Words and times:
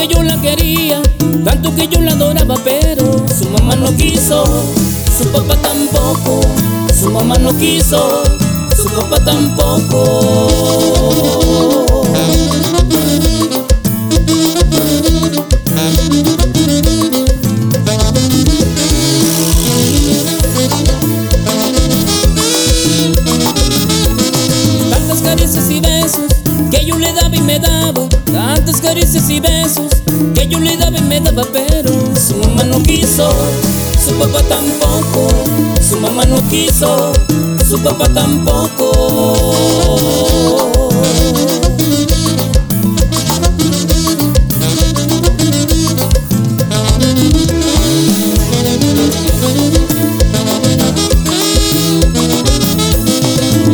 que 0.00 0.08
yo 0.08 0.22
la 0.22 0.40
quería, 0.40 1.02
tanto 1.44 1.74
que 1.74 1.86
yo 1.86 2.00
la 2.00 2.12
adoraba, 2.12 2.54
pero 2.64 3.22
su 3.28 3.50
mamá 3.50 3.76
no 3.76 3.94
quiso, 3.96 4.44
su 5.18 5.28
papá 5.28 5.54
tampoco, 5.56 6.40
su 6.98 7.10
mamá 7.10 7.36
no 7.36 7.54
quiso, 7.58 8.22
su 8.74 8.84
papá 8.84 9.22
tampoco. 9.22 10.46
Tantas 24.90 25.20
caricias 25.20 25.70
y 25.70 25.80
besos 25.80 26.32
que 26.70 26.86
yo 26.86 26.98
le 26.98 27.12
daba 27.12 27.36
y 27.36 27.42
me 27.42 27.58
daba. 27.58 27.80
Caricias 28.90 29.30
y 29.30 29.38
besos 29.38 30.02
que 30.34 30.48
yo 30.48 30.58
le 30.58 30.76
daba 30.76 30.98
y 30.98 31.02
me 31.02 31.20
daba, 31.20 31.44
pero 31.52 31.92
su 32.16 32.34
mamá 32.34 32.64
no 32.64 32.82
quiso, 32.82 33.30
su 34.04 34.12
papá 34.14 34.42
tampoco, 34.48 35.28
su 35.80 36.00
mamá 36.00 36.24
no 36.24 36.42
quiso, 36.48 37.12
su 37.68 37.78
papá 37.84 38.08
tampoco. 38.12 38.90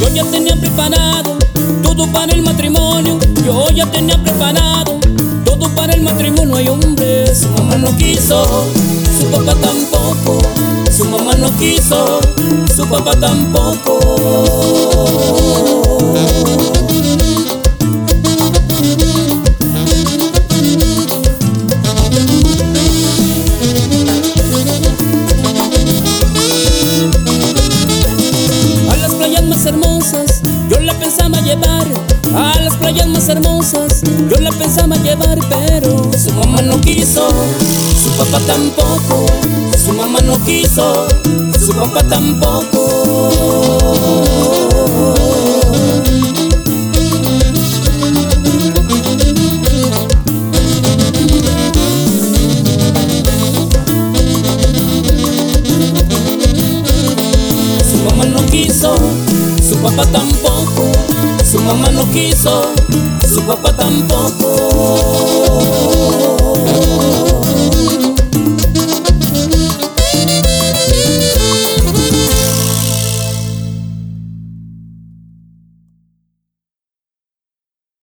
Yo 0.00 0.08
ya 0.14 0.24
tenía 0.24 0.56
preparado 0.56 1.36
todo 1.82 2.10
para 2.10 2.32
el 2.32 2.40
matrimonio. 2.40 3.21
No 7.82 7.96
quiso, 7.96 8.44
su 9.18 9.26
papá 9.26 9.54
tampoco. 9.60 10.38
Su 10.96 11.04
mamá 11.06 11.34
no 11.34 11.50
quiso, 11.58 12.20
su 12.74 12.86
papá 12.86 13.12
tampoco. 13.18 13.98
A 28.90 28.96
las 28.96 29.14
playas 29.14 29.42
más 29.44 29.66
hermosas 29.66 30.42
yo 30.68 30.80
la 30.80 30.94
pensaba 30.94 31.40
llevar 31.40 31.86
A 32.34 32.58
las 32.60 32.74
playas 32.76 33.06
más 33.08 33.28
hermosas 33.28 34.02
yo 34.30 34.38
la 34.40 34.50
pensaba 34.52 34.96
llevar 34.96 35.38
Pero 35.48 36.10
su 36.16 36.32
mamá 36.32 36.62
no 36.62 36.80
quiso, 36.80 37.28
papá 38.24 38.38
tampoco 38.46 39.26
Su 39.76 39.92
mamá 39.92 40.20
no 40.20 40.38
quiso, 40.44 41.06
su 41.58 41.72
papá 41.72 42.02
tampoco 42.08 43.32
Su 57.90 57.98
mamá 58.04 58.24
no 58.26 58.46
quiso, 58.46 58.94
su 59.68 59.76
papá 59.76 60.04
tampoco. 60.06 60.92
Su 61.44 61.58
mamá 61.60 61.90
no 61.90 62.10
quiso, 62.10 62.72
su 63.28 63.42
papá 63.42 63.74
tampoco. 63.76 64.81